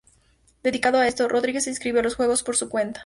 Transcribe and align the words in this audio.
Debido 0.63 0.97
a 0.97 1.05
esto, 1.07 1.27
Rodríguez 1.27 1.65
se 1.65 1.69
inscribió 1.69 1.99
a 1.99 2.03
los 2.03 2.15
juegos 2.15 2.41
por 2.41 2.57
su 2.57 2.69
cuenta. 2.69 2.99